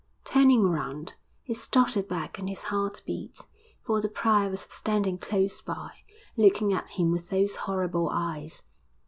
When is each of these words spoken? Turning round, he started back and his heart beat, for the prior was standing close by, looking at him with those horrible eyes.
Turning 0.25 0.63
round, 0.63 1.13
he 1.43 1.53
started 1.53 2.07
back 2.07 2.39
and 2.39 2.49
his 2.49 2.63
heart 2.73 3.03
beat, 3.05 3.45
for 3.85 4.01
the 4.01 4.09
prior 4.09 4.49
was 4.49 4.61
standing 4.61 5.19
close 5.19 5.61
by, 5.61 5.91
looking 6.35 6.73
at 6.73 6.89
him 6.97 7.11
with 7.11 7.29
those 7.29 7.55
horrible 7.55 8.09
eyes. 8.11 8.63